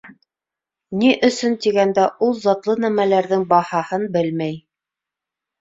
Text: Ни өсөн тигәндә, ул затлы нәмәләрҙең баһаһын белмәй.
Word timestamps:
Ни 1.01 1.11
өсөн 1.27 1.57
тигәндә, 1.65 2.07
ул 2.29 2.33
затлы 2.45 2.77
нәмәләрҙең 2.87 3.47
баһаһын 3.55 4.11
белмәй. 4.17 4.61